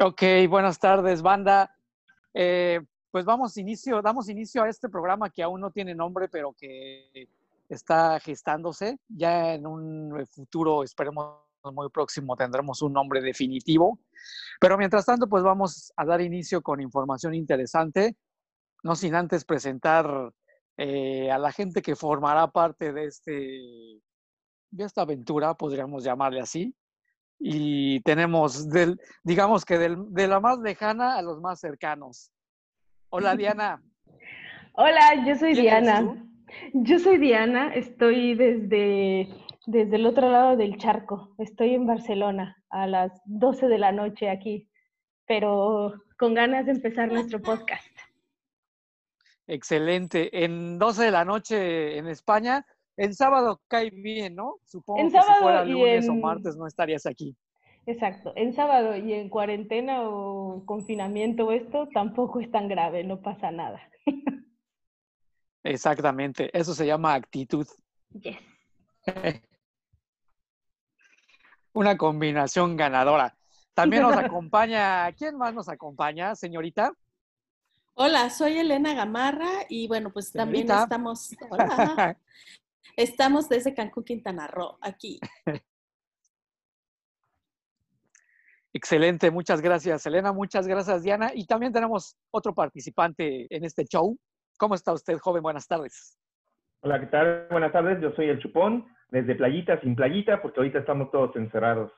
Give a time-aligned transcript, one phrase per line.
[0.00, 1.72] Ok, buenas tardes, banda.
[2.34, 2.80] Eh,
[3.12, 7.28] pues vamos inicio, damos inicio a este programa que aún no tiene nombre, pero que
[7.68, 8.98] está gestándose.
[9.06, 11.38] Ya en un futuro, esperemos
[11.72, 14.00] muy próximo, tendremos un nombre definitivo.
[14.60, 18.16] Pero mientras tanto, pues vamos a dar inicio con información interesante,
[18.82, 20.32] no sin antes presentar
[20.76, 23.32] eh, a la gente que formará parte de, este,
[24.72, 26.74] de esta aventura, podríamos llamarle así.
[27.38, 32.30] Y tenemos, del, digamos que del, de la más lejana a los más cercanos.
[33.10, 33.82] Hola, Diana.
[34.74, 36.24] Hola, yo soy Diana.
[36.72, 39.28] Yo soy Diana, estoy desde,
[39.66, 41.34] desde el otro lado del charco.
[41.38, 44.68] Estoy en Barcelona a las 12 de la noche aquí,
[45.26, 47.86] pero con ganas de empezar nuestro podcast.
[49.46, 50.44] Excelente.
[50.44, 52.66] En 12 de la noche en España,
[52.96, 54.56] el sábado cae bien, ¿no?
[54.64, 57.36] Supongo que si fuera lunes o martes no estarías aquí.
[57.86, 58.32] Exacto.
[58.36, 63.50] En sábado y en cuarentena o confinamiento o esto tampoco es tan grave, no pasa
[63.50, 63.80] nada.
[65.62, 66.50] Exactamente.
[66.56, 67.66] Eso se llama actitud.
[68.10, 68.38] Yes.
[71.72, 73.36] Una combinación ganadora.
[73.74, 76.92] También nos acompaña, ¿quién más nos acompaña, señorita?
[77.94, 82.16] Hola, soy Elena Gamarra y bueno, pues también estamos, hola,
[82.96, 85.20] estamos desde Cancún, Quintana Roo, aquí.
[88.72, 91.30] Excelente, muchas gracias, Elena, muchas gracias, Diana.
[91.32, 94.18] Y también tenemos otro participante en este show.
[94.58, 95.42] ¿Cómo está usted, joven?
[95.42, 96.18] Buenas tardes.
[96.80, 97.46] Hola, ¿qué tal?
[97.50, 101.92] Buenas tardes, yo soy el Chupón, desde Playita sin Playita, porque ahorita estamos todos encerrados,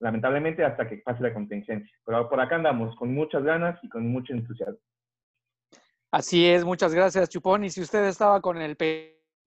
[0.00, 1.96] lamentablemente hasta que pase la contingencia.
[2.04, 4.80] Pero por acá andamos con muchas ganas y con mucho entusiasmo.
[6.10, 7.62] Así es, muchas gracias, Chupón.
[7.62, 8.76] Y si usted estaba con el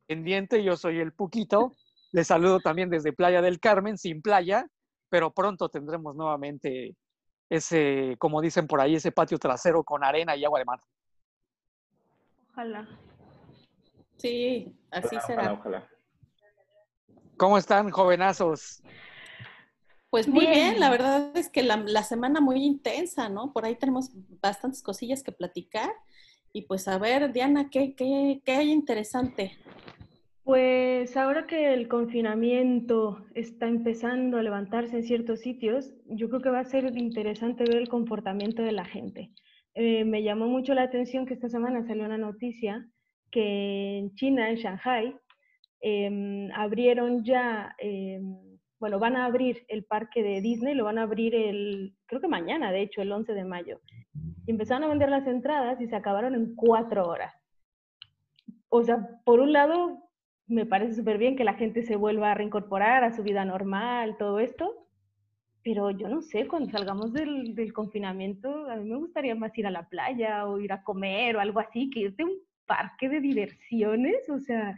[0.07, 1.73] pendiente, yo soy el Puquito.
[2.11, 4.67] Le saludo también desde Playa del Carmen, sin playa,
[5.09, 6.95] pero pronto tendremos nuevamente
[7.49, 10.79] ese, como dicen por ahí, ese patio trasero con arena y agua de mar.
[12.51, 12.87] Ojalá.
[14.17, 15.53] Sí, así será.
[15.53, 15.87] Ojalá,
[17.37, 18.81] ¿Cómo están, jovenazos?
[20.09, 20.79] Pues muy bien.
[20.79, 23.51] la verdad es que la, semana muy intensa, ¿no?
[23.51, 24.11] Por ahí tenemos
[24.41, 25.91] bastantes cosillas que platicar.
[26.53, 29.57] Y pues a ver, Diana, ¿qué, qué, qué hay interesante?
[30.43, 36.49] Pues ahora que el confinamiento está empezando a levantarse en ciertos sitios, yo creo que
[36.49, 39.31] va a ser interesante ver el comportamiento de la gente.
[39.73, 42.85] Eh, me llamó mucho la atención que esta semana salió una noticia
[43.31, 45.15] que en China, en Shanghai,
[45.79, 48.35] em, abrieron ya, em,
[48.79, 52.27] bueno, van a abrir el parque de Disney, lo van a abrir el, creo que
[52.27, 53.79] mañana, de hecho, el 11 de mayo.
[54.45, 57.33] Y empezaron a vender las entradas y se acabaron en cuatro horas.
[58.67, 60.03] O sea, por un lado,
[60.53, 64.15] me parece súper bien que la gente se vuelva a reincorporar a su vida normal,
[64.17, 64.87] todo esto,
[65.63, 69.65] pero yo no sé, cuando salgamos del, del, confinamiento, a mí me gustaría más ir
[69.65, 73.09] a la playa o ir a comer o algo así, que irte a un parque
[73.09, 74.77] de diversiones, o sea,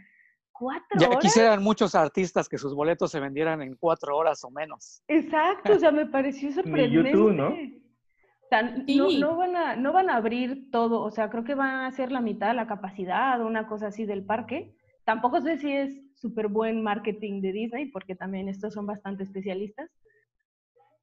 [0.52, 1.20] cuatro ya horas.
[1.22, 5.04] quisieran muchos artistas que sus boletos se vendieran en cuatro horas o menos.
[5.08, 7.12] Exacto, o sea, me pareció sorprendente.
[7.12, 7.50] YouTube, ¿no?
[7.50, 11.56] O sea, no, no, van a, no van a abrir todo, o sea, creo que
[11.56, 14.76] van a hacer la mitad de la capacidad o una cosa así del parque.
[15.06, 19.90] Tampoco sé si es súper buen marketing de Disney, porque también estos son bastante especialistas,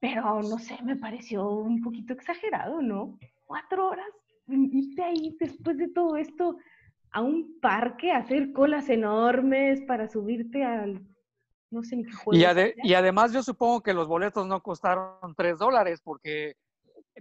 [0.01, 3.17] pero no sé, me pareció un poquito exagerado, ¿no?
[3.47, 4.09] Cuatro horas,
[4.49, 6.57] irte ahí después de todo esto
[7.13, 11.07] a un parque, a hacer colas enormes para subirte al,
[11.71, 12.43] no sé ni qué juego.
[12.43, 16.57] Y, y además yo supongo que los boletos no costaron tres dólares, porque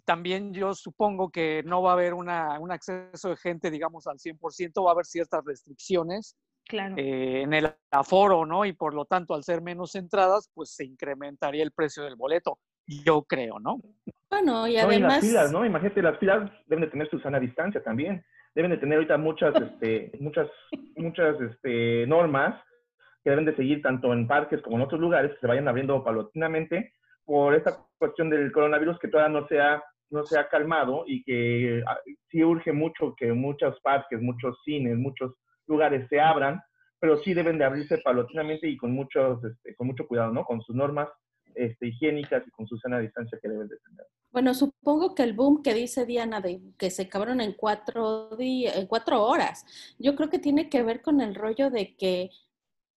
[0.06, 4.18] también yo supongo que no va a haber una, un acceso de gente, digamos, al
[4.18, 6.36] 100%, va a haber ciertas restricciones
[6.72, 6.96] Claro.
[6.98, 8.64] eh, en el aforo, ¿no?
[8.64, 12.60] Y por lo tanto, al ser menos entradas, pues se incrementaría el precio del boleto,
[12.88, 13.82] yo creo, ¿no?
[14.30, 15.16] Bueno, y No, y además...
[15.16, 15.66] las filas, ¿no?
[15.66, 18.24] Imagínate, las filas deben de tener su sana distancia también.
[18.56, 20.48] Deben de tener ahorita muchas, este, muchas,
[20.96, 22.56] muchas este, normas
[23.24, 26.02] que deben de seguir tanto en parques como en otros lugares, que se vayan abriendo
[26.04, 26.94] paulatinamente
[27.26, 31.24] por esta cuestión del coronavirus que todavía no se ha, no se ha calmado y
[31.24, 32.00] que ah,
[32.30, 35.34] sí urge mucho que muchos parques, muchos cines, muchos
[35.68, 36.62] lugares se abran,
[37.02, 40.46] pero sí deben de abrirse paulatinamente y con, muchos, este, con mucho cuidado, ¿no?
[40.46, 41.10] Con sus normas
[41.56, 44.06] este, higiénicas y con su sana distancia que deben de tener.
[44.32, 48.86] Bueno, supongo que el boom que dice Diana de que se acabaron en cuatro, en
[48.86, 49.66] cuatro horas,
[49.98, 52.30] yo creo que tiene que ver con el rollo de que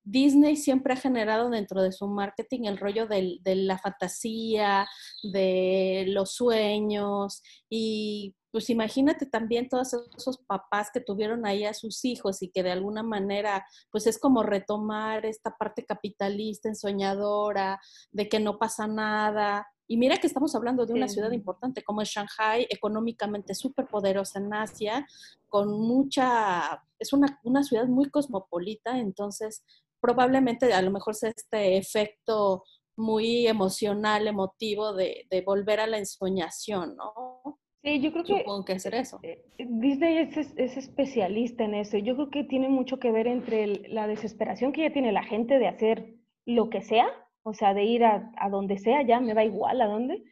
[0.04, 4.86] Disney siempre ha generado dentro de su marketing el rollo de la fantasía,
[5.22, 12.04] de los sueños y pues imagínate también todos esos papás que tuvieron ahí a sus
[12.04, 17.80] hijos y que de alguna manera, pues es como retomar esta parte capitalista, ensoñadora,
[18.12, 19.66] de que no pasa nada.
[19.88, 24.38] Y mira que estamos hablando de una ciudad importante como es Shanghai, económicamente súper poderosa
[24.38, 25.04] en Asia,
[25.48, 29.64] con mucha, es una, una ciudad muy cosmopolita, entonces
[30.00, 32.62] probablemente a lo mejor sea este efecto
[32.94, 37.58] muy emocional, emotivo de, de volver a la ensoñación, ¿no?
[37.84, 39.20] Sí, yo creo que Supongo que hacer eso.
[39.22, 41.98] eh, Disney es, es- es especialista en eso.
[41.98, 45.22] Yo creo que tiene mucho que ver entre el- la desesperación que ya tiene la
[45.22, 46.14] gente de hacer
[46.46, 47.06] lo que sea,
[47.42, 50.24] o sea, de ir a, a donde sea, ya me da igual a dónde.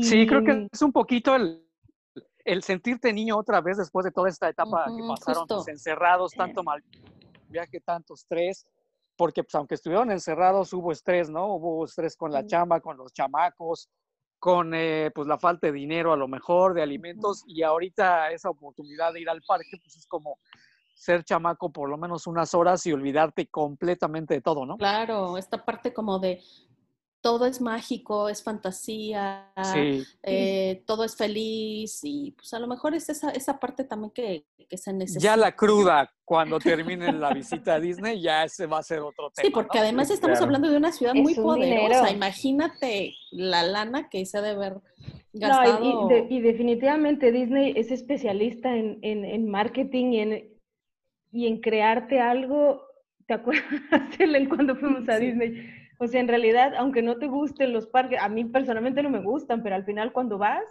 [0.00, 1.62] Sí, creo que es un poquito el,
[2.46, 6.62] el sentirte niño otra vez después de toda esta etapa que pasaron pues, encerrados, tanto
[6.62, 6.82] mal
[7.50, 8.66] viaje, tanto estrés,
[9.16, 11.56] porque pues aunque estuvieron encerrados hubo estrés, ¿no?
[11.56, 12.48] Hubo estrés con la Sí.
[12.48, 13.90] chamba, con los chamacos,
[14.38, 18.50] con eh, pues la falta de dinero a lo mejor, de alimentos, y ahorita esa
[18.50, 20.38] oportunidad de ir al parque pues es como
[20.94, 24.76] ser chamaco por lo menos unas horas y olvidarte completamente de todo, ¿no?
[24.76, 26.40] Claro, esta parte como de
[27.26, 30.04] todo es mágico, es fantasía, Sí.
[30.22, 34.44] eh, todo es feliz y pues a lo mejor es esa, esa parte también que,
[34.68, 35.24] que se necesita.
[35.24, 39.30] Ya la cruda, cuando termine la visita a Disney, ya ese va a ser otro
[39.30, 39.44] tema.
[39.44, 39.82] Sí, porque ¿no?
[39.84, 40.44] además estamos claro.
[40.46, 41.86] hablando de una ciudad Es muy un poderosa.
[42.04, 42.14] dinero.
[42.14, 44.82] Imagínate la lana que se ha de haber No,
[45.32, 45.84] gastado.
[45.84, 50.48] y, y de- y definitivamente Disney es especialista en, en- en marketing y en,
[51.32, 52.82] y en crearte algo.
[53.26, 53.64] ¿Te acuerdas,
[54.20, 55.26] Helen, cuando fuimos a Sí.
[55.26, 55.72] Disney?
[55.98, 59.20] O sea, en realidad, aunque no te gusten los parques, a mí personalmente no me
[59.20, 60.62] gustan, pero al final cuando vas,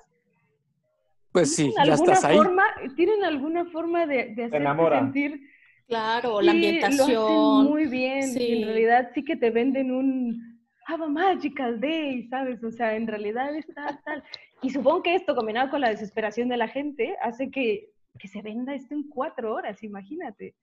[1.31, 2.37] Pues sí, ya alguna estás ahí.
[2.37, 2.63] forma,
[2.95, 4.99] tienen alguna forma de, de hacerte enamora.
[4.99, 5.41] sentir
[5.87, 7.09] Claro, la Lo ambientación.
[7.09, 8.23] hacen muy bien.
[8.23, 8.53] sí.
[8.53, 10.55] en realidad sí que te venden un
[10.87, 12.63] Have a magical day, ¿sabes?
[12.63, 14.23] O sea, en realidad está tal.
[14.61, 17.89] Y supongo que esto, combinado con la desesperación de la gente, hace que,
[18.19, 20.53] que se venda esto en cuatro horas, imagínate.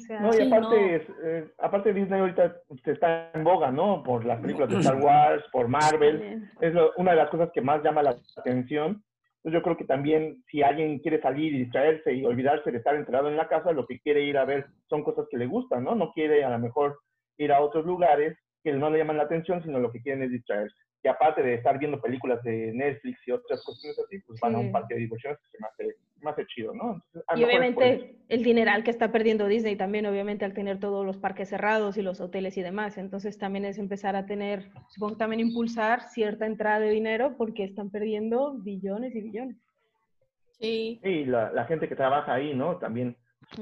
[0.00, 0.96] O sea, No, y Sí, aparte, no.
[0.96, 4.02] es, eh, aparte Disney ahorita se está en boga, ¿no?
[4.02, 6.42] Por las películas de Star Wars, por Marvel.
[6.60, 9.02] Es lo- una de las cosas que más llama la atención.
[9.38, 12.96] Entonces yo creo que también si alguien quiere salir y distraerse y olvidarse de estar
[12.96, 15.84] encerrado en la casa, lo que quiere ir a ver son cosas que le gustan,
[15.84, 15.94] ¿no?
[15.94, 16.98] No quiere a lo mejor
[17.36, 20.30] ir a otros lugares que no le llaman la atención, sino lo que quieren es
[20.30, 20.74] distraerse.
[21.04, 24.58] Y aparte de estar viendo películas de Netflix y otras cuestiones así, pues van a
[24.58, 26.94] un parque de diversiones que se me hace, me hace chido, ¿no?
[26.94, 31.18] Entonces, Y obviamente el dineral que está perdiendo Disney también, obviamente al tener todos los
[31.18, 32.96] parques cerrados y los hoteles y demás.
[32.96, 37.64] Entonces también es empezar a tener, supongo que también impulsar cierta entrada de dinero porque
[37.64, 39.56] están perdiendo billones y billones.
[40.58, 42.78] Sí, Sí, la, la gente que trabaja ahí, ¿no?
[42.78, 43.14] También,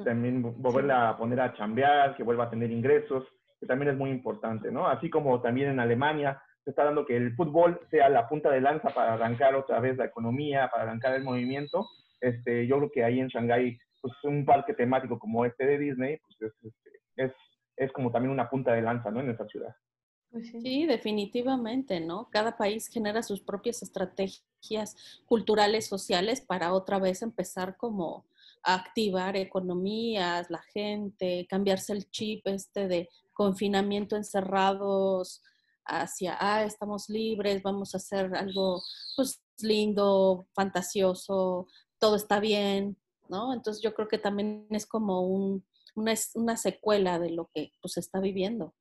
[0.05, 3.25] también vo- volverla a poner a chambear, que vuelva a tener ingresos,
[3.59, 4.87] que también es muy importante, ¿no?
[4.87, 8.61] Así como también en Alemania se está dando que el fútbol sea la punta de
[8.61, 11.89] lanza para arrancar otra vez la economía, para arrancar el movimiento.
[12.21, 16.19] Este, yo creo que ahí en Shanghái, pues un parque temático como este de Disney,
[16.19, 17.33] pues es, este, es,
[17.77, 19.21] es como también una punta de lanza, ¿no?
[19.21, 19.75] En esa ciudad.
[20.31, 20.61] Pues sí.
[20.61, 22.29] sí, definitivamente, ¿no?
[22.31, 28.25] Cada país genera sus propias estrategias culturales, sociales para otra vez empezar como
[28.63, 35.43] a activar economías, la gente, cambiarse el chip este de confinamiento encerrados
[35.85, 38.83] hacia, ah, estamos libres, vamos a hacer algo
[39.17, 41.67] pues lindo, fantasioso,
[41.99, 42.97] todo está bien,
[43.29, 43.53] ¿no?
[43.53, 45.65] Entonces yo creo que también es como un,
[45.95, 48.75] una, una secuela de lo que pues se está viviendo.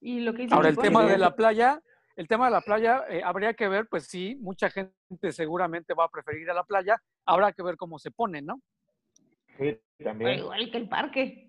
[0.00, 1.82] Y lo que Ahora, el tema de la playa,
[2.16, 4.92] el tema de la playa, eh, habría que ver, pues sí, mucha gente
[5.32, 8.60] seguramente va a preferir ir a la playa, habrá que ver cómo se pone, ¿no?
[9.58, 10.38] Sí, también.
[10.38, 11.47] igual que el parque.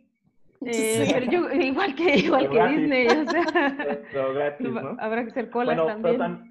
[0.65, 1.11] Eh, Sí.
[1.13, 2.77] pero yo- igual que, igual que gratis.
[2.79, 3.43] Disney, o sea,
[4.11, 4.95] Pero gratis, ¿no?
[4.99, 6.17] habrá que hacer colas Bueno, también.
[6.19, 6.45] tam-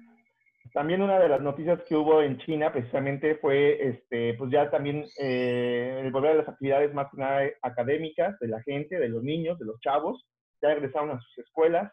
[0.73, 5.03] también una de las noticias que hubo en China precisamente fue, este, pues ya también
[5.19, 9.23] eh, el volver a las actividades más que nada académicas de la gente, de los
[9.23, 10.27] niños, de los chavos,
[10.61, 11.91] ya regresaron a sus escuelas,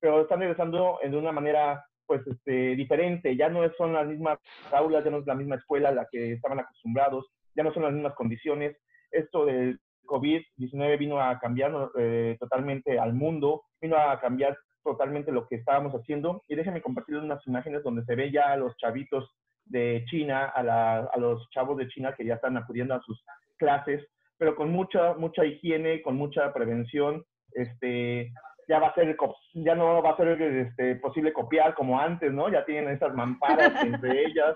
[0.00, 4.38] pero están regresando de una manera pues este, diferente, ya no son las mismas
[4.72, 7.84] aulas, ya no es la misma escuela a la que estaban acostumbrados, ya no son
[7.84, 8.76] las mismas condiciones.
[9.12, 15.46] Esto del COVID-19 vino a cambiar eh, totalmente al mundo, vino a cambiar totalmente lo
[15.46, 16.42] que estábamos haciendo.
[16.48, 19.30] Y déjenme compartirles unas imágenes donde se ve ya a los chavitos
[19.64, 23.22] de China, a, la, a los chavos de China que ya están acudiendo a sus
[23.58, 24.04] clases,
[24.36, 27.24] pero con mucha, mucha higiene, con mucha prevención.
[27.52, 28.32] Este,
[28.68, 29.16] ya va a ser,
[29.54, 32.48] ya no va a ser este, posible copiar como antes, ¿no?
[32.48, 34.54] Ya tienen esas mamparas entre ellas,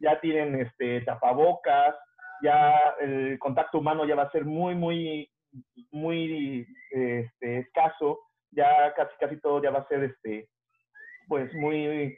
[0.00, 1.96] ya tienen este, tapabocas,
[2.42, 5.30] ya el contacto humano ya va a ser muy, muy,
[5.90, 8.20] muy este, escaso,
[8.50, 10.48] ya casi, casi todo ya va a ser, este,
[11.28, 12.16] pues, muy,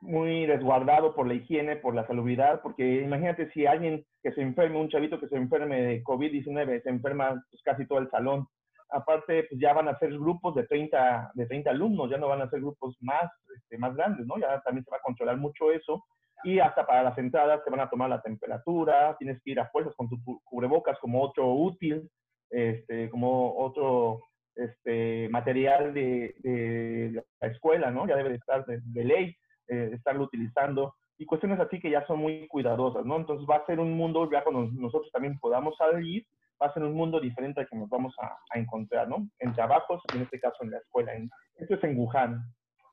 [0.00, 4.78] muy resguardado por la higiene, por la salubridad, porque imagínate si alguien que se enferme,
[4.78, 8.46] un chavito que se enferme de COVID-19, se enferma pues, casi todo el salón,
[8.90, 12.42] aparte, pues ya van a ser grupos de 30, de 30 alumnos, ya no van
[12.42, 14.38] a ser grupos más, este, más grandes, ¿no?
[14.38, 16.04] Ya también se va a controlar mucho eso.
[16.44, 19.68] Y hasta para las entradas te van a tomar la temperatura, tienes que ir a
[19.70, 22.08] fuerzas con tu cubrebocas como otro útil,
[22.50, 24.22] este, como otro
[24.54, 28.06] este, material de, de la escuela, ¿no?
[28.06, 29.36] Ya debe de estar de, ley,
[29.68, 30.94] eh, estarlo utilizando.
[31.18, 33.16] Y cuestiones así que ya son muy cuidadosas, ¿no?
[33.16, 36.24] Entonces va a ser un mundo, ya cuando nosotros también podamos salir,
[36.60, 39.28] va a ser un mundo diferente al que nos vamos a, encontrar, ¿no?
[39.38, 41.12] En trabajos, en este caso en la escuela.
[41.56, 42.42] esto es en Wuhan,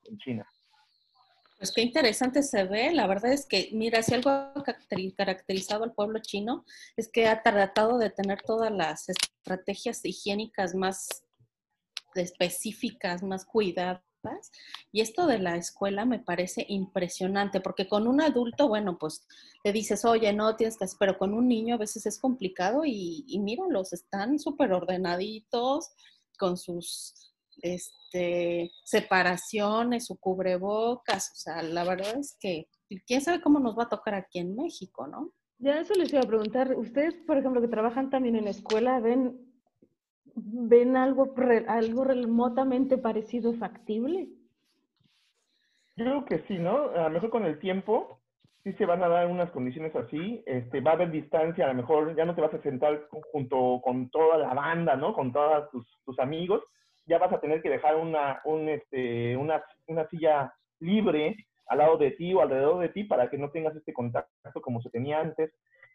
[0.04, 0.46] en China.
[1.58, 2.92] Pues qué interesante se ve.
[2.94, 4.54] La verdad es que, mira, si algo ha
[5.16, 6.64] caracterizado al pueblo chino
[6.96, 11.24] es que ha tratado de tener todas las estrategias higiénicas más
[12.14, 14.02] específicas, más cuidadas.
[14.92, 19.26] Y esto de la escuela me parece impresionante, porque con un adulto, bueno, pues
[19.64, 23.40] te dices, oye, no tienes pero con un niño a veces es complicado y, y
[23.40, 25.90] míralos, están súper ordenaditos,
[26.38, 27.27] con sus
[27.62, 32.66] este, separaciones, su cubrebocas, o sea, la verdad es que
[33.06, 35.32] quién sabe cómo nos va a tocar aquí en México, ¿no?
[35.58, 39.00] Ya eso les iba a preguntar, ustedes, por ejemplo, que trabajan también en la escuela,
[39.00, 39.48] ¿ven
[40.40, 41.34] ¿Ven algo,
[41.66, 44.28] algo remotamente parecido factible?
[45.96, 46.90] Yo creo que sí, ¿no?
[46.90, 48.20] A lo mejor con el tiempo
[48.62, 51.74] sí se van a dar unas condiciones así, este, va a haber distancia, a lo
[51.74, 55.12] mejor ya no te vas a sentar junto con toda la banda, ¿no?
[55.12, 56.62] Con todos tus, tus amigos,
[57.08, 61.36] ya vas a tener que dejar una, un, este, una, una silla libre
[61.66, 64.80] al lado de ti o alrededor de ti para que no tengas este contacto como
[64.80, 65.52] se tenía antes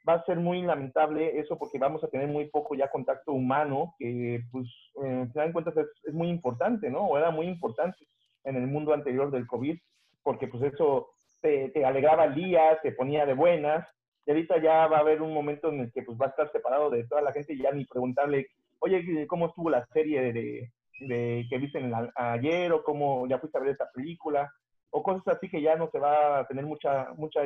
[0.08, 3.96] va a ser muy lamentable eso porque vamos a tener muy poco ya contacto humano,
[3.98, 4.68] que pues,
[5.04, 7.06] eh, se dan cuenta, es, es, muy importante, ¿no?
[7.06, 8.06] O era muy importante
[8.44, 9.78] en el mundo anterior del COVID,
[10.22, 11.10] porque pues eso
[11.42, 13.88] te, te, alegraba el día, te ponía de buenas,
[14.26, 16.52] y ahorita ya va a haber un momento en el que pues va a estar
[16.52, 18.48] separado de toda la gente y ya ni preguntarle,
[18.80, 20.72] oye, ¿cómo estuvo la serie de,
[21.08, 21.80] de que viste
[22.16, 24.52] ayer o cómo ya fuiste a ver esta película?
[24.96, 27.40] o cosas así que ya no se va a tener mucha, mucha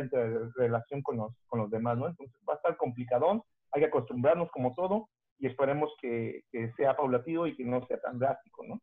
[0.58, 2.08] relación con los, con los demás, ¿no?
[2.10, 5.08] Entonces va a estar complicadón, hay que acostumbrarnos como todo
[5.40, 8.82] y esperemos que, que sea paulatino y que no sea tan drástico, ¿no?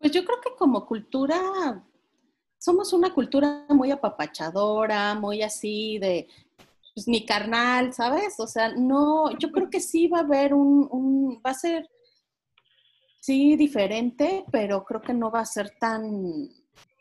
[0.00, 1.84] Pues yo creo que como cultura
[2.58, 6.26] somos una cultura muy apapachadora, muy así de
[6.94, 8.40] pues, mi carnal, ¿sabes?
[8.40, 11.88] O sea, no, yo creo que sí va a haber un, va a ser,
[13.20, 16.48] sí, diferente, pero creo que no va a ser tan,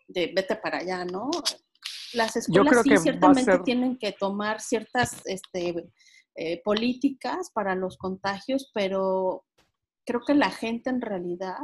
[0.07, 1.31] de vete para allá, ¿no?
[2.13, 5.89] Las escuelas sí ciertamente tienen que tomar ciertas este,
[6.35, 9.45] eh, políticas para los contagios, pero
[10.05, 11.57] creo que la gente en realidad,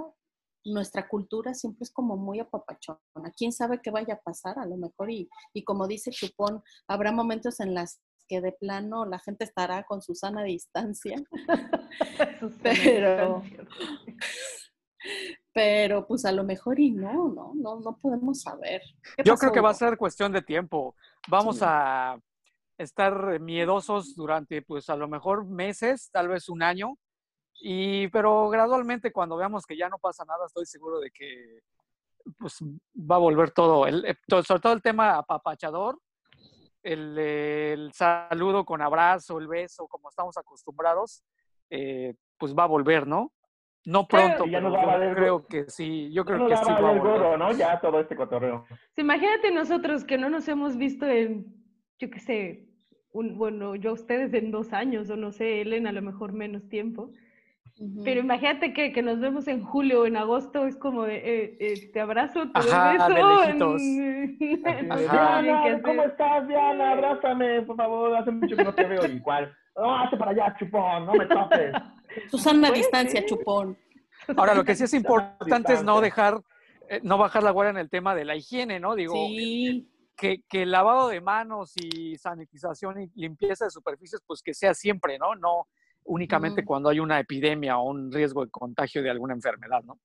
[0.63, 2.99] nuestra cultura siempre es como muy apapachona.
[3.37, 4.57] ¿Quién sabe qué vaya a pasar?
[4.57, 9.05] A lo mejor, y, y como dice Chupón, habrá momentos en las que de plano
[9.05, 11.21] la gente estará con su sana distancia.
[12.63, 13.43] pero,
[15.53, 18.81] pero pues a lo mejor y no, no, no, no podemos saber.
[19.23, 20.95] Yo creo que va a ser cuestión de tiempo.
[21.27, 22.17] Vamos a
[22.77, 26.97] estar miedosos durante pues a lo mejor meses, tal vez un año,
[27.61, 31.61] y pero gradualmente cuando veamos que ya no pasa nada, estoy seguro de que
[32.37, 32.57] pues
[32.95, 35.99] va a volver todo, el, eh, sobre todo el tema apapachador,
[36.85, 41.23] el, el, saludo con abrazo, el beso, como estamos acostumbrados,
[41.69, 43.31] eh, pues va a volver, ¿no?
[43.85, 47.37] No pronto, ya pero yo creo que sí, yo creo que sí va a gordo,
[47.37, 47.51] ¿no?
[47.51, 48.65] Ya todo este cotorreo.
[48.97, 51.45] imagínate nosotros que no nos hemos visto en,
[51.99, 52.69] yo qué sé,
[53.11, 56.67] un, bueno, yo ustedes en dos años, o no sé, Elena a lo mejor menos
[56.67, 57.11] tiempo.
[58.05, 61.57] Pero imagínate que, que, nos vemos en julio o en agosto, es como de, eh,
[61.59, 63.75] eh, te abrazo, te Ajá, beso.
[63.77, 66.93] Diana, ¿cómo estás, Diana?
[66.93, 69.53] Abrázame, por favor, hace mucho que no te veo igual.
[69.75, 71.73] No, hace para allá, chupón, no me toques.
[72.31, 73.77] Susana, distancia, chupón.
[74.37, 76.39] Ahora, lo que sí es importante es no dejar,
[76.87, 78.95] eh, no bajar la guardia en el tema de la higiene, ¿no?
[78.95, 79.15] Digo,
[80.15, 84.73] que, que, el lavado de manos y sanitización y limpieza de superficies, pues que sea
[84.73, 85.35] siempre, ¿no?
[85.35, 85.67] No
[86.05, 89.97] únicamente cuando hay una epidemia o un riesgo de contagio de alguna enfermedad, ¿no?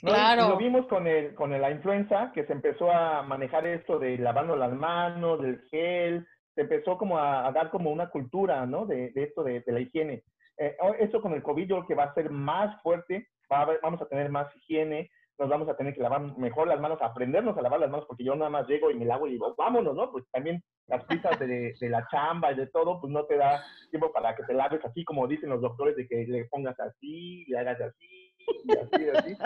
[0.00, 0.50] Claro.
[0.50, 4.54] lo vimos con, el, con la influenza, que se empezó a manejar esto de lavando
[4.54, 6.24] las manos, del gel,
[6.54, 8.86] se empezó como a, dar como una cultura, ¿no?
[8.86, 10.22] De, de esto de, de, la higiene.
[10.56, 13.78] Eh, eso con el COVID yo creo que va a ser más fuerte, va a
[13.82, 17.56] vamos a tener más higiene, nos vamos a tener que lavar mejor las manos, aprendernos
[17.56, 19.94] a lavar las manos, porque yo nada más llego y me lavo y digo, vámonos,
[19.94, 20.10] ¿no?
[20.10, 23.62] Pues también las prisas de, de, la chamba y de todo, pues no te da
[23.90, 27.44] tiempo para que te laves así, como dicen los doctores, de que le pongas así,
[27.46, 29.36] le hagas así, y así, así.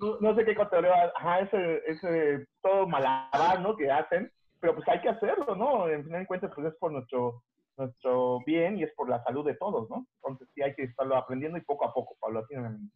[0.00, 3.76] No, no sé qué cotorreo, ajá, ese, ese todo malabar, ¿no?
[3.76, 4.30] Que hacen,
[4.60, 5.88] pero pues hay que hacerlo, ¿no?
[5.88, 7.42] En final de cuentas, pues es por nuestro
[7.76, 10.06] nuestro bien y es por la salud de todos, ¿no?
[10.16, 12.94] Entonces sí hay que estarlo aprendiendo y poco a poco, paulatinamente.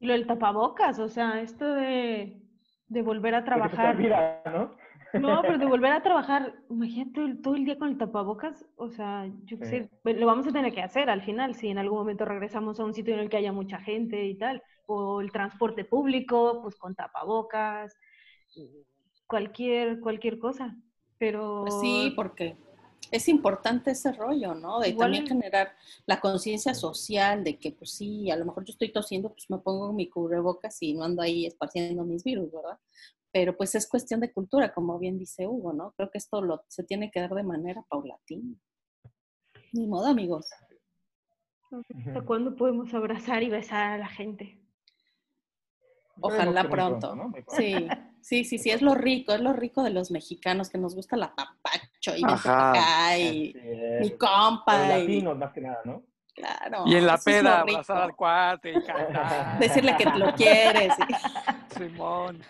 [0.00, 2.42] Y lo del tapabocas, o sea, esto de,
[2.88, 3.96] de volver a trabajar.
[3.96, 4.74] Mira, ¿no?
[5.18, 9.26] No, pero de volver a trabajar, imagínate todo el día con el tapabocas, o sea,
[9.44, 11.98] yo qué sé, pues, lo vamos a tener que hacer al final, si en algún
[11.98, 15.32] momento regresamos a un sitio en el que haya mucha gente y tal, o el
[15.32, 17.96] transporte público, pues con tapabocas,
[19.26, 20.76] cualquier, cualquier cosa,
[21.18, 21.62] pero...
[21.62, 22.56] Pues sí, porque
[23.10, 24.80] es importante ese rollo, ¿no?
[24.80, 25.72] De también generar
[26.06, 29.58] la conciencia social de que, pues sí, a lo mejor yo estoy tosiendo, pues me
[29.58, 32.78] pongo mi cubrebocas y no ando ahí esparciendo mis virus, ¿verdad?
[33.32, 35.92] pero pues es cuestión de cultura, como bien dice Hugo, ¿no?
[35.92, 38.56] Creo que esto lo, se tiene que dar de manera paulatina.
[39.72, 40.50] Ni modo, amigos.
[41.70, 44.60] ¿Hasta cuándo podemos abrazar y besar a la gente?
[46.20, 47.14] Ojalá pronto.
[47.56, 47.74] Sí,
[48.22, 51.16] sí, sí, sí, es lo rico, es lo rico de los mexicanos, que nos gusta
[51.16, 53.54] la papacho y acá y
[54.00, 54.88] mi compa.
[54.88, 56.02] latinos más que nada, ¿no?
[56.34, 56.84] Claro.
[56.86, 59.58] Y en la peda abrazar al cuate y cantar.
[59.58, 60.94] Decirle que lo quieres.
[61.76, 62.40] Simón.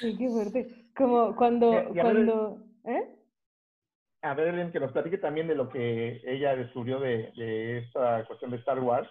[0.00, 0.68] qué fuerte.
[0.96, 3.14] Como cuando, cuando, ¿eh?
[4.22, 8.50] A ver, que nos platique también de lo que ella descubrió de, de esta cuestión
[8.50, 9.08] de Star Wars.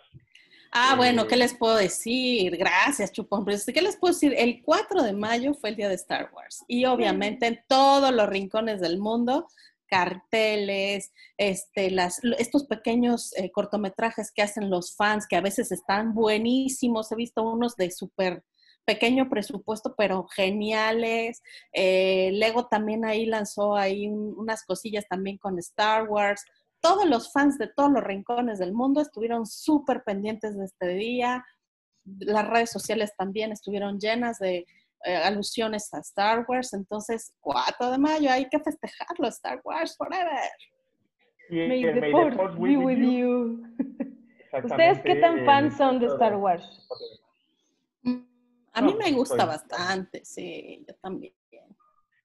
[0.71, 2.57] Ah, bueno, ¿qué eh, les puedo decir?
[2.57, 3.45] Gracias, Chupón.
[3.45, 4.33] ¿qué les puedo decir?
[4.37, 8.27] El 4 de mayo fue el día de Star Wars y obviamente en todos los
[8.27, 9.47] rincones del mundo
[9.87, 16.13] carteles, este, las, estos pequeños eh, cortometrajes que hacen los fans, que a veces están
[16.13, 17.11] buenísimos.
[17.11, 18.43] He visto unos de súper
[18.85, 21.41] pequeño presupuesto, pero geniales.
[21.73, 26.45] Eh, Lego también ahí lanzó ahí unas cosillas también con Star Wars.
[26.81, 31.45] Todos los fans de todos los rincones del mundo estuvieron súper pendientes de este día.
[32.19, 34.65] Las redes sociales también estuvieron llenas de
[35.05, 36.73] eh, alusiones a Star Wars.
[36.73, 40.49] Entonces, 4 de mayo hay que festejarlo, Star Wars Forever.
[41.49, 43.63] May the Force be with you.
[44.63, 46.63] ¿Ustedes qué tan fans son de Star Wars?
[48.01, 48.21] Mm,
[48.73, 51.33] a mí me gusta bastante, sí, yo también.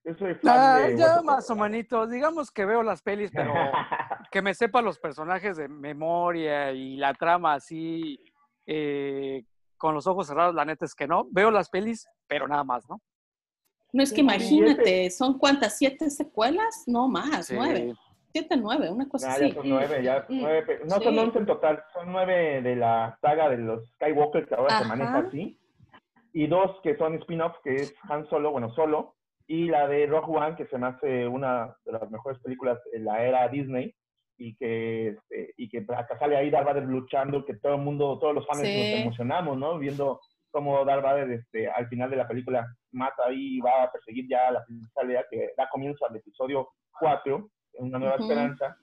[0.04, 3.54] Yo soy ah, ya más o menos, digamos que veo las pelis, pero
[4.30, 8.19] que me sepa los personajes de memoria y la trama así,
[8.67, 9.45] eh,
[9.76, 11.26] con los ojos cerrados, la neta es que no.
[11.30, 13.00] Veo las pelis, pero nada más, ¿no?
[13.93, 15.76] No es que imagínate, ¿son cuántas?
[15.76, 16.84] ¿Siete secuelas?
[16.86, 17.95] No más, nueve.
[18.32, 19.50] Siete, nueve, una cosa así.
[19.50, 20.80] Ya son nueve, ya nueve.
[20.86, 21.84] No, son once en total.
[21.93, 25.58] Son nueve de la saga de los Skywalker que ahora se maneja así.
[26.32, 29.15] Y dos que son spin-off, que es Han Solo, bueno, Solo.
[29.47, 33.05] Y la de Rogue One, que se me hace una de las mejores películas en
[33.05, 33.95] la era Disney
[34.37, 38.19] y que, este, y que acá sale ahí Darth Vader luchando, que todo el mundo,
[38.19, 39.78] todos los fans nos emocionamos, ¿no?
[39.78, 43.93] Viendo cómo Darth Vader este, al final de la película mata ahí y va a
[43.93, 48.76] perseguir ya a la princesa Leia, que da comienzo al episodio 4, Una Nueva Esperanza,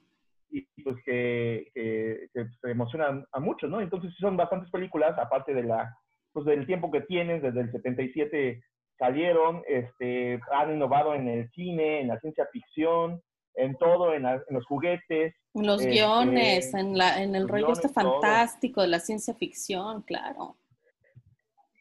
[0.50, 2.28] y pues que, que,
[2.60, 3.80] se emocionan a muchos, ¿no?
[3.80, 5.96] Entonces son bastantes películas, aparte de la,
[6.32, 8.62] pues del tiempo que tienen, desde el 77
[9.00, 13.20] salieron, este, han innovado en el cine, en la ciencia ficción,
[13.54, 15.34] en todo, en, los juguetes.
[15.54, 20.02] En los este, guiones, en, la, en el rollo este fantástico de la ciencia ficción,
[20.02, 20.56] claro.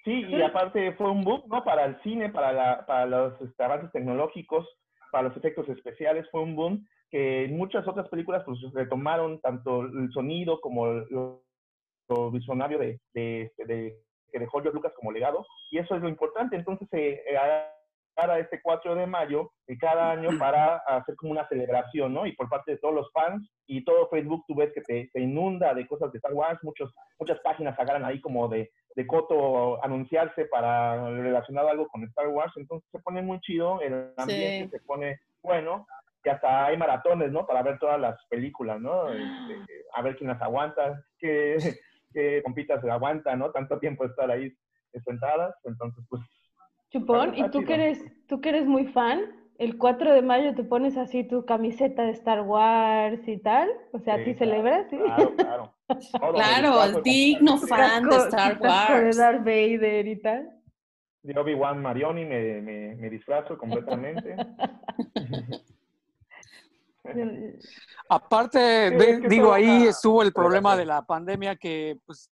[0.06, 1.64] Sí, y aparte fue un boom, ¿no?
[1.64, 4.66] Para el cine, para, la, para los este, avances tecnológicos,
[5.12, 10.10] para los efectos especiales, fue un boom que muchas otras películas pues retomaron tanto el
[10.14, 11.44] sonido como lo,
[12.32, 14.00] visionario de, de, de,
[14.32, 16.56] que dejó George Lucas como legado, y eso es lo importante.
[16.56, 17.22] Entonces, eh,
[18.20, 22.26] para este 4 de mayo de cada año para hacer como una celebración, ¿no?
[22.26, 25.74] Y por parte de todos los fans y todo Facebook, tú ves que te, inunda
[25.74, 30.46] de cosas de Star Wars, muchos, muchas páginas agarran ahí como de, de coto anunciarse
[30.46, 35.20] para relacionado algo con Star Wars, entonces se pone muy chido, el ambiente se pone
[35.42, 35.88] bueno,
[36.24, 37.48] y hasta hay maratones, ¿no?
[37.48, 39.10] Para ver todas las películas, ¿no?
[39.10, 41.56] Este, a ver quién las aguanta, qué,
[42.14, 43.52] qué compitas se aguanta, ¿no?
[43.52, 44.52] Tanto tiempo estar ahí
[45.06, 46.22] sentadas, entonces pues
[46.90, 49.22] Chupón, ¿y tú que, eres, tú que eres muy fan?
[49.60, 53.70] El 4 de mayo te pones así tu camiseta de Star Wars y tal.
[53.92, 54.88] O sea, ¿sí, celebras?
[54.90, 54.98] ¿sí?
[54.98, 55.74] Claro, claro.
[56.34, 59.18] claro, el digno fan de Star Wars.
[59.18, 60.50] de Darth Vader y tal.
[61.22, 64.36] De Obi-Wan Marioni me, me, me disfrazo completamente.
[68.10, 72.30] Aparte, digo, ahí estuvo el problema de la pandemia que pues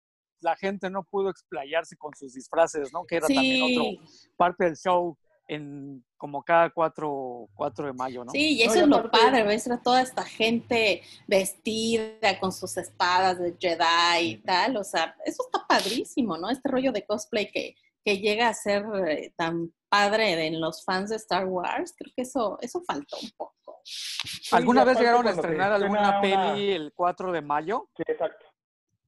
[0.41, 3.05] la gente no pudo explayarse con sus disfraces, ¿no?
[3.05, 4.03] Que era también otro
[4.35, 8.31] parte del show en como cada 4, 4 de mayo, ¿no?
[8.31, 13.39] Sí, y eso es lo padre, ves a toda esta gente vestida con sus espadas
[13.39, 16.49] de Jedi y tal, o sea, eso está padrísimo, ¿no?
[16.49, 21.09] Este rollo de cosplay que, que llega a ser eh, tan padre en los fans
[21.09, 23.55] de Star Wars, creo que eso, eso faltó un poco.
[24.51, 27.87] ¿Alguna vez llegaron a estrenar alguna peli el 4 de mayo?
[27.95, 28.45] Sí, exacto.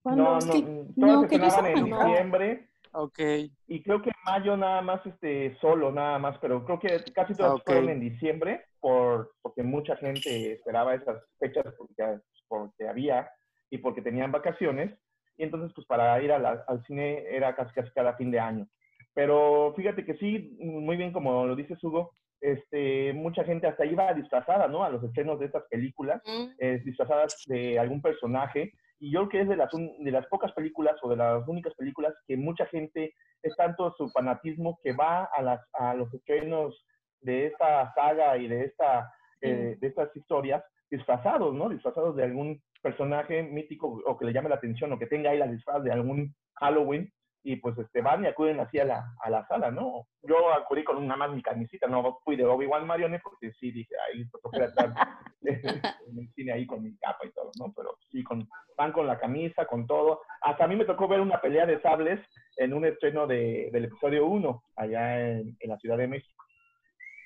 [0.06, 0.62] No, no, que-
[1.00, 2.06] todas no, se que yo en no.
[2.06, 3.20] diciembre Ok.
[3.68, 7.34] y creo que en mayo nada más este solo nada más, pero creo que casi
[7.36, 7.64] todas Ok.
[7.66, 13.30] fueron en diciembre por porque mucha gente esperaba esas fechas porque, porque había
[13.70, 14.94] y porque tenían vacaciones
[15.38, 18.40] y entonces pues para ir a la- al cine era casi casi cada fin de
[18.42, 18.68] año.
[19.14, 24.14] Pero fíjate que sí, muy bien como lo dices Hugo, este mucha gente hasta iba
[24.14, 24.84] disfrazada, ¿no?
[24.84, 28.72] A los estrenos de estas películas Mm, eh, disfrazadas de algún personaje.
[29.00, 31.48] Y yo creo que es de las, un- de las pocas películas o de las
[31.48, 36.14] únicas películas que mucha gente es tanto su fanatismo que va a, las, a los
[36.14, 36.86] estrenos
[37.22, 41.70] de esta saga y de, esta, eh, de estas historias disfrazados, ¿no?
[41.70, 45.38] Disfrazados de algún personaje mítico o que le llame la atención o que tenga ahí
[45.38, 47.12] la disfraz de algún Halloween
[47.44, 50.08] y pues este van y acuden así a la, a la sala, ¿no?
[50.22, 53.94] Yo acudí con una más mi camisita, no fui de Obi-Wan Marione porque sí dije,
[54.08, 54.94] ahí pues toca estar
[55.42, 57.74] en el cine ahí con mi capa y todo, ¿no?
[57.76, 60.22] Pero sí, con, van con la camisa, con todo.
[60.42, 62.20] Hasta a mí me tocó ver una pelea de sables
[62.56, 66.44] en un estreno de, del episodio 1 allá en, en la Ciudad de México.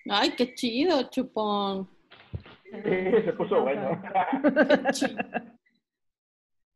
[0.09, 1.87] Ay, qué chido, chupón.
[2.71, 4.01] se puso bueno.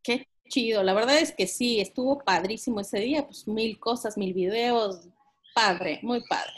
[0.04, 0.84] Qué chido.
[0.84, 3.26] La verdad es que sí, estuvo padrísimo ese día.
[3.26, 5.10] Pues mil cosas, mil videos.
[5.56, 6.54] Padre, muy padre.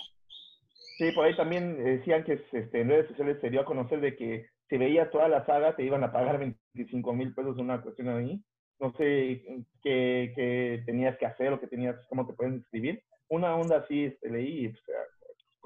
[0.97, 4.15] Sí, por ahí también decían que este, en redes sociales se dio a conocer de
[4.15, 8.09] que si veías toda la saga te iban a pagar 25 mil pesos una cuestión
[8.09, 8.41] ahí.
[8.79, 9.43] No sé
[9.81, 13.01] qué, qué tenías que hacer o qué tenías, cómo te pueden escribir.
[13.29, 14.83] Una onda así este, leí y pues,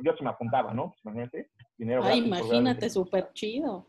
[0.06, 0.92] yo se me apuntaba, ¿no?
[0.92, 3.88] Pues, imagínate, dinero Ay, gratis ver- imagínate, súper chido.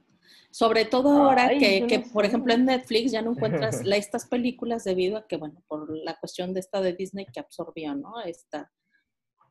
[0.51, 2.29] Sobre todo ahora Ay, que, que, no por sé.
[2.29, 6.17] ejemplo, en Netflix ya no encuentras la- estas películas debido a que, bueno, por la
[6.17, 8.21] cuestión de esta de Disney que absorbió, ¿no?
[8.21, 8.71] Esta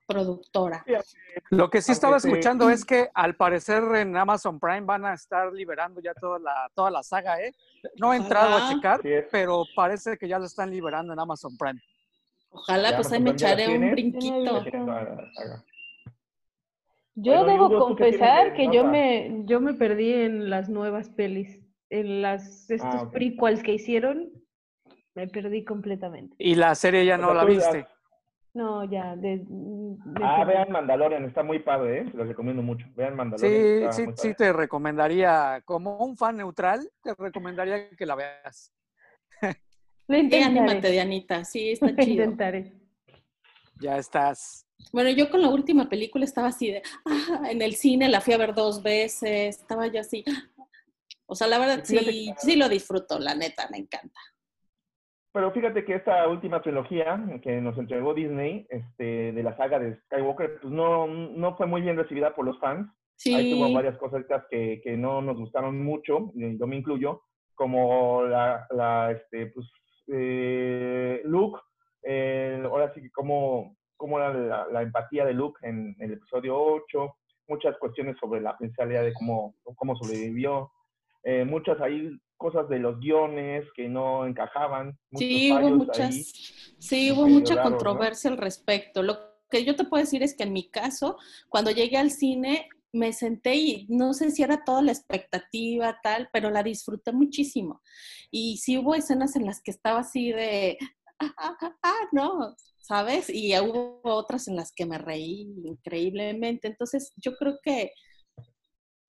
[0.08, 0.86] productora.
[1.50, 5.52] Lo que sí estaba escuchando es que al parecer en Amazon Prime van a estar
[5.52, 7.54] liberando ya toda la, toda la saga, ¿eh?
[7.98, 11.80] No he entrado a checar, pero parece que ya lo están liberando en Amazon Prime.
[12.50, 14.34] Ojalá, Ya, pues ahí me echaré un brinquito.
[14.44, 15.66] Ya Tiene toda la saga.
[17.20, 20.52] Yo Bueno, debo Hugo, ¿tú qué tienes confesar que yo me, yo me perdí en
[20.52, 23.12] las nuevas pelis, en las estos Ah, ok.
[23.12, 24.30] prequels que hicieron,
[25.16, 26.36] me perdí completamente.
[26.38, 27.88] Y la serie ya O no sea, la viste.
[28.54, 29.44] No, ya, de,
[30.24, 32.12] Ah, vean Mandalorian, está muy padre, ¿eh?
[32.14, 32.86] Los recomiendo mucho.
[32.96, 33.94] Vean Mandalorian.
[33.96, 38.72] Sí, sí, sí te recomendaría, como un fan neutral, te recomendaría que la veas.
[40.08, 40.44] Lo Sí, intentaré.
[40.44, 41.44] anímate, Dianita.
[41.44, 42.24] Sí, está Lo chido.
[42.24, 42.74] intentaré.
[43.80, 44.67] Ya estás.
[44.94, 48.34] Bueno, yo con la última película estaba así de, ah, en el cine la fui
[48.34, 50.24] a ver dos veces, estaba yo así.
[51.26, 54.20] O sea, la verdad sí, que- sí lo disfruto, la neta, me encanta.
[55.34, 60.00] Pero fíjate que esta última trilogía que nos entregó Disney, este, de la saga de
[60.06, 62.90] Skywalker, pues no, no fue muy bien recibida por los fans.
[63.36, 67.24] Ahí tuvo varias cosas que, que no nos gustaron mucho, yo me incluyo,
[67.56, 69.68] como la, la este, pues,
[70.08, 71.60] eh, Luke,
[72.04, 76.58] eh, ahora sí que cómo, cómo era la, la empatía de Luke en el episodio
[76.58, 77.16] 8,
[77.48, 80.72] muchas cuestiones sobre la personalidad de cómo, cómo sobrevivió,
[81.24, 84.98] eh, muchas ahí cosas de los guiones que no encajaban.
[85.14, 86.24] sí, hubo muchas, ahí.
[86.80, 89.02] sí, hubo mucha controversia al respecto.
[89.02, 89.18] Lo
[89.50, 91.18] que yo te puedo decir es que en mi caso,
[91.50, 96.30] cuando llegué al cine, me senté y no sé si era toda la expectativa, tal,
[96.32, 97.82] pero la disfruté muchísimo.
[98.32, 100.78] Y sí hubo escenas en las que estaba así de,
[101.20, 102.56] ah, ah, ah, ah, no,
[102.88, 103.30] ¿sabes?
[103.30, 106.67] Y hubo otras en las que me reí increíblemente.
[106.67, 107.91] Entonces, yo creo que,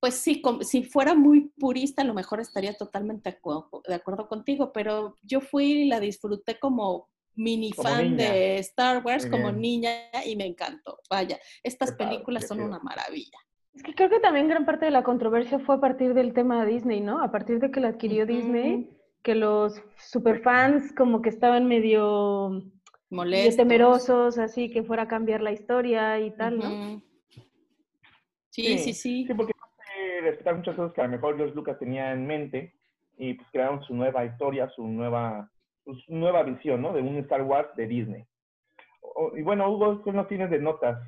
[0.01, 4.73] pues sí, si fuera muy purista, a lo mejor estaría totalmente acu- de acuerdo contigo,
[4.73, 8.29] pero yo fui y la disfruté como mini Como fan niña.
[8.29, 9.61] de Star Wars, Muy como bien.
[9.61, 9.91] niña,
[10.25, 10.99] y me encantó.
[11.11, 13.39] Vaya, estas padre, películas son una maravilla.
[13.75, 16.65] Es que creo que también gran parte de la controversia fue a partir del tema
[16.65, 17.23] de Disney, ¿no?
[17.23, 18.27] A partir de que la adquirió.
[18.27, 18.91] Disney,
[19.23, 22.63] que los superfans como que estaban medio,
[23.11, 23.57] Molestos.
[23.57, 27.03] temerosos, así que fuera a cambiar la historia y tal, ¿no?
[28.51, 29.27] Sí, sí, sí.
[29.27, 29.53] Sí, porque
[29.97, 32.75] eh, respetar muchas cosas que a lo mejor George Lucas tenía en mente
[33.17, 35.51] y pues crearon su nueva historia, su nueva,
[35.85, 36.93] su nueva visión, ¿no?
[36.93, 38.25] De un Star Wars de Disney.
[39.01, 40.99] O- y bueno, Hugo, ¿qué nos tienes de notas?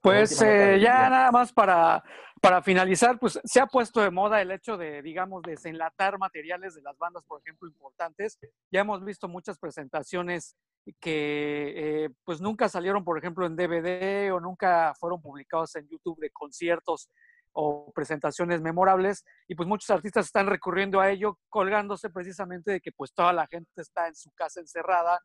[0.00, 2.02] Pues eh, ya nada más para,
[2.40, 6.82] para finalizar, pues se ha puesto de moda el hecho de, digamos, desenlatar materiales de
[6.82, 8.38] las bandas, por ejemplo, importantes.
[8.70, 10.56] Ya hemos visto muchas presentaciones
[11.00, 16.18] que eh, pues nunca salieron, por ejemplo, en DVD o nunca fueron publicados en YouTube
[16.20, 17.10] de conciertos
[17.52, 22.92] o presentaciones memorables y pues muchos artistas están recurriendo a ello colgándose precisamente de que
[22.92, 25.20] pues toda la gente está en su casa encerrada,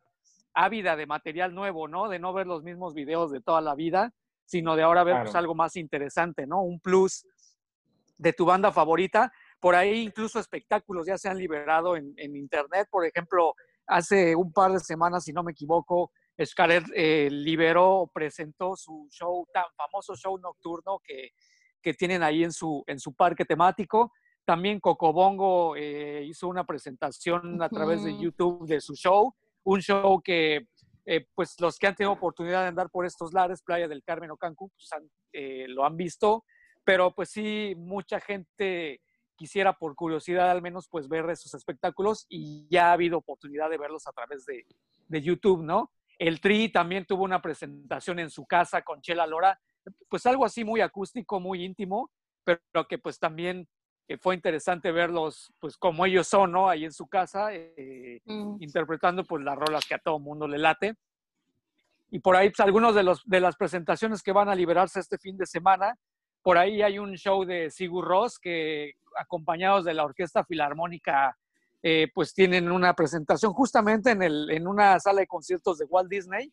[0.54, 2.10] ávida de material nuevo, ¿no?
[2.10, 4.14] De no ver los mismos videos de toda la vida,
[4.46, 6.62] sino de ahora ver pues, algo más interesante, ¿no?
[6.62, 7.26] Un plus
[8.18, 12.88] de tu banda favorita, por ahí incluso espectáculos ya se han liberado en, internet.
[12.90, 13.56] Por ejemplo,
[13.88, 16.12] hace un par de semanas, si no me equivoco,
[16.44, 21.32] Scarlett eh, liberó, presentó su show, tan famoso show nocturno que,
[21.82, 24.12] que tienen ahí en su, en su parque temático.
[24.46, 30.22] También Cocobongo eh, hizo una presentación a través de YouTube de su show, un show
[30.22, 30.68] que
[31.06, 34.32] eh, pues los que han tenido oportunidad de andar por estos lares, Playa del Carmen
[34.32, 34.90] o Cancún, pues
[35.70, 36.46] lo han visto,
[36.84, 39.02] pero pues sí, mucha gente
[39.36, 43.78] quisiera por curiosidad al menos pues ver esos espectáculos y ya ha habido oportunidad de
[43.78, 44.66] verlos a través de,
[45.08, 45.92] de YouTube, ¿no?
[46.20, 49.60] El Tri también tuvo una presentación en su casa con Chela Lora,
[50.10, 52.12] pues algo así muy acústico, muy íntimo,
[52.44, 53.68] pero que pues también
[54.08, 56.70] eh, fue interesante verlos pues como ellos son, ¿no?
[56.70, 58.58] Ahí en su casa, eh, mm.
[58.60, 60.96] interpretando pues las rolas que a todo mundo le late.
[62.12, 65.18] Y por ahí pues algunos de, los, de las presentaciones que van a liberarse este
[65.18, 65.98] fin de semana,
[66.44, 71.38] por ahí hay un show de Sigur Ross que acompañados de la Orquesta Filarmónica,
[71.82, 76.10] eh, pues tienen una presentación justamente en, el, en una sala de conciertos de Walt
[76.10, 76.52] Disney.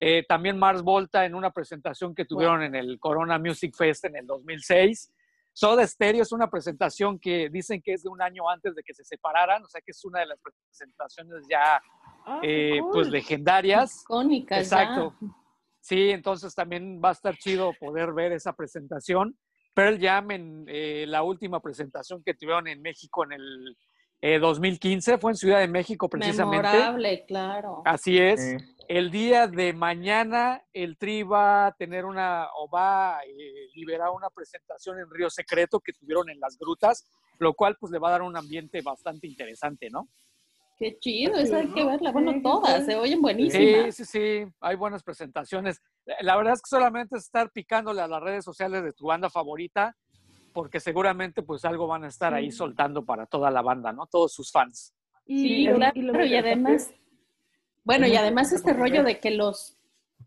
[0.00, 4.16] Eh, también Mars Volta en una presentación que tuvieron en el Corona Music Fest en
[4.16, 5.12] el 2006.
[5.56, 8.92] Soda Stereo es una presentación que dicen que es de un año antes de que
[8.92, 11.80] se separaran, o sea que es una de las presentaciones ya
[12.26, 14.02] ah, eh, pues legendarias.
[14.02, 14.58] Icónicas.
[14.58, 15.14] Exacto.
[15.80, 19.34] Sí, entonces también va a estar chido poder ver esa presentación.
[19.72, 25.18] Pearl Jam en eh, la última presentación que tuvieron en México en el 2015, eh,
[25.18, 26.68] fue en Ciudad de México precisamente.
[26.68, 27.80] Memorable, claro.
[27.86, 28.58] Así es.
[28.88, 34.10] El día de mañana el Tri va a tener una, o va a eh, liberar
[34.10, 37.04] una presentación en Río Secreto que tuvieron en las grutas,
[37.38, 40.08] lo cual pues le va a dar un ambiente bastante interesante, ¿no?
[40.78, 42.12] Qué chido, esa hay que verla.
[42.12, 43.94] Bueno, todas, se oyen buenísimas.
[43.96, 45.80] Sí, sí, sí, hay buenas presentaciones.
[46.20, 49.30] La verdad es que solamente es estar picándole a las redes sociales de tu banda
[49.30, 49.96] favorita,
[50.52, 54.06] porque seguramente pues algo van a estar ahí soltando para toda la banda, ¿no?
[54.06, 54.94] Todos sus fans.
[55.24, 56.94] Y, claro, y, además,
[57.86, 59.78] bueno, y además este rollo de que los,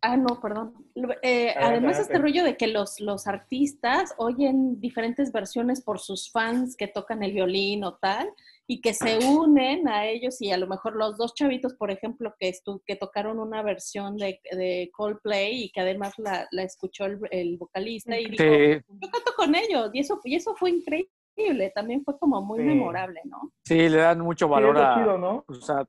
[0.02, 0.74] ah, no, perdón,
[1.22, 6.78] eh, además este rollo de que los, los artistas oyen diferentes versiones por sus fans
[6.78, 8.30] que tocan el violín o tal,
[8.66, 12.34] y que se unen a ellos y a lo mejor los dos chavitos, por ejemplo,
[12.40, 12.54] que,
[12.86, 18.18] que tocaron una versión de, de Coldplay y que además la, la escuchó el, vocalista
[18.18, 22.42] y dijo, yo canto con ellos y eso, y eso fue increíble, también fue como
[22.42, 23.52] muy memorable, ¿no?
[23.66, 25.86] Sí, le dan mucho valor a, pues, a,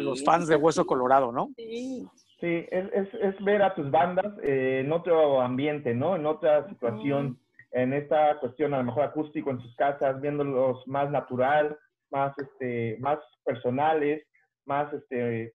[0.00, 1.50] los fans de Hueso Colorado, ¿no?
[1.56, 2.06] Sí.
[2.40, 6.16] Sí, es, es, es, ver a tus bandas eh, en otro ambiente, ¿no?
[6.16, 7.38] En otra situación,
[7.70, 11.78] en esta cuestión a lo mejor acústico en sus casas, viéndolos más natural,
[12.10, 14.26] más, este, más personales,
[14.64, 15.52] más, este,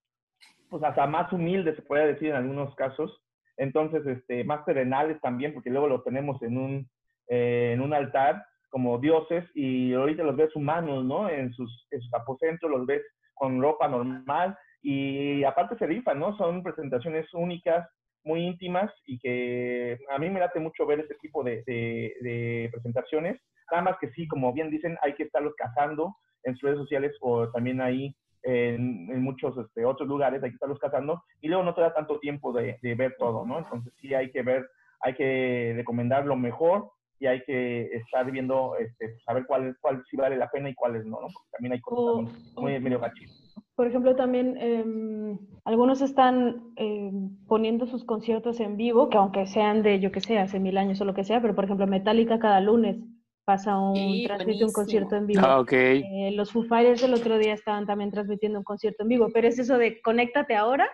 [0.69, 3.19] pues hasta más humildes, se puede decir en algunos casos.
[3.57, 6.89] Entonces, este, más terrenales también, porque luego los tenemos en un,
[7.29, 11.29] eh, en un altar como dioses y ahorita los ves humanos, ¿no?
[11.29, 13.01] En sus, en sus aposentos los ves
[13.35, 16.35] con ropa normal y aparte se rifan, ¿no?
[16.37, 17.87] Son presentaciones únicas,
[18.23, 23.39] muy íntimas y que a mí me late mucho ver este tipo de, de, presentaciones.
[23.71, 27.15] Nada más que sí, como bien dicen, hay que estarlos cazando en sus redes sociales
[27.21, 31.73] o también ahí en, muchos este, otros lugares, hay que estarlos cazando y luego no
[31.73, 33.59] te da tanto tiempo de, ver todo, ¿no?
[33.59, 34.67] Entonces sí hay que ver,
[35.01, 40.17] hay que recomendar lo mejor y hay que estar viendo, este, saber cuál, cuál sí
[40.17, 41.27] vale la pena y cuáles no, ¿no?
[41.33, 43.45] Porque también hay cosas muy medio gachitas.
[43.75, 49.83] Por ejemplo, también em, algunos están em, poniendo sus conciertos en vivo, que aunque sean
[49.83, 52.39] de, yo que sé, hace mil años o lo que sea, pero por ejemplo, Metallica
[52.39, 52.97] cada lunes
[53.43, 55.41] pasa un, transmite un concierto en vivo.
[55.43, 56.03] Ah, okay.
[56.03, 59.47] Eh, los Foo Fighters el otro día estaban también transmitiendo un concierto en vivo, pero
[59.47, 60.89] es eso de conéctate ahora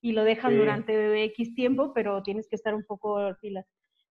[0.00, 3.66] y lo dejan durante X tiempo, pero tienes que estar un poco pilas.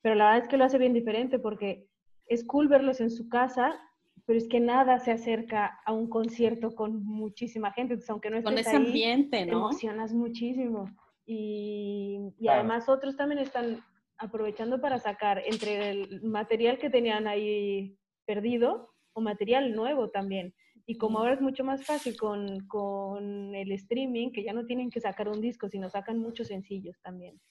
[0.08, 1.86] Pero la verdad es que lo hace bien diferente porque
[2.28, 3.78] es cool verlos en su casa,
[4.26, 8.38] pero es que nada se acerca a un concierto con muchísima gente, entonces aunque no
[8.38, 9.52] estés con ese ambiente, ¿no?
[9.52, 10.90] Te emocionas muchísimo.
[11.26, 13.84] Y, y además otros también están
[14.18, 20.54] aprovechando para sacar entre el material que tenían ahí perdido o material nuevo también.
[20.86, 24.90] Y como ahora es mucho más fácil con, con, el streaming, que ya no tienen
[24.90, 27.42] que sacar un disco, sino sacan muchos sencillos también.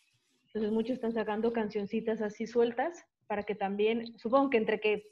[0.57, 5.07] Entonces muchos están sacando cancioncitas así sueltas para que también, supongo que entre que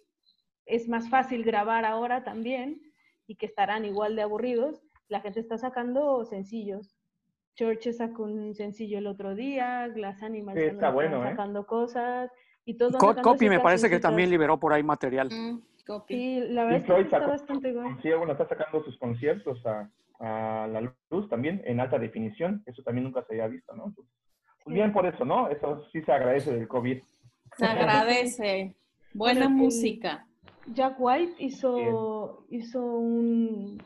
[0.65, 2.81] es más fácil grabar ahora también
[3.27, 6.97] y que estarán igual de aburridos, la gente está sacando sencillos
[7.57, 11.33] Church sacó un sencillo el otro día, Glass Animals está bueno, ¿eh?
[11.33, 12.31] sacando cosas.
[12.65, 15.29] Y todo Copy me parece que también liberó por ahí material.
[15.29, 15.61] Mm,
[16.09, 17.99] sí, la verdad es que está bastante bueno.
[18.01, 19.91] Sí, bueno, está sacando sus conciertos a,
[20.69, 22.63] la luz también en alta definición.
[22.65, 23.95] Eso también nunca se había visto, ¿no?
[24.65, 25.49] Pues bien por eso, ¿no?
[25.49, 27.03] Eso sí se agradece del COVID.
[27.57, 28.75] Se agradece.
[29.13, 30.27] Buena música.
[30.67, 33.83] Jack White hizo, hizo un,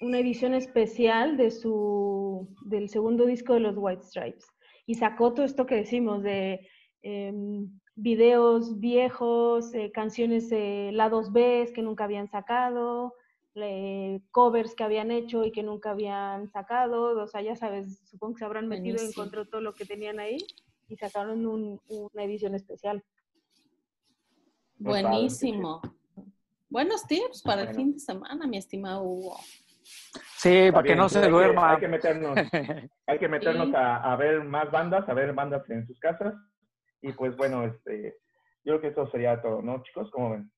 [0.00, 4.46] una edición especial de su, del segundo disco de los White Stripes
[4.86, 6.68] y sacó todo esto que decimos de
[7.02, 13.14] em, videos viejos, eh, canciones de lados B que nunca habían sacado,
[14.30, 18.38] covers que habían hecho y que nunca habían sacado, o sea, ya sabes, supongo que
[18.40, 20.38] se habrán metido, y encontró todo lo que tenían ahí
[20.88, 23.02] y sacaron una edición especial.
[24.76, 25.80] Buenísimo.
[26.68, 29.38] Buenos tips para el fin de semana, mi estimado Hugo.
[30.36, 31.72] Sí, para que no se duerma.
[31.72, 32.36] Hay que meternos,
[33.06, 36.34] hay que meternos a, ver más bandas, a ver bandas en sus casas.
[37.00, 38.16] Y pues bueno, este,
[38.64, 40.10] yo creo que eso sería todo, ¿no, chicos?
[40.10, 40.50] ¿Cómo ven?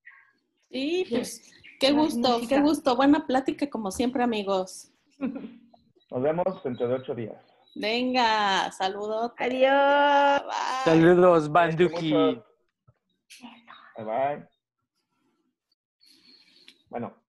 [0.70, 2.96] Sí, pues qué gusto, qué gusto.
[2.96, 4.90] Buena plática como siempre, amigos.
[5.18, 7.36] Nos vemos dentro de ocho días.
[7.74, 9.32] Venga, saludos.
[9.38, 10.42] Adiós.
[10.84, 12.12] Saludos, Banduki.
[13.96, 14.48] Bye bye.
[16.88, 17.25] Bueno.